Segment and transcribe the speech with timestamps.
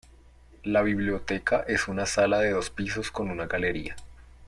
[0.63, 3.95] La biblioteca es una sala de dos pisos con una galería.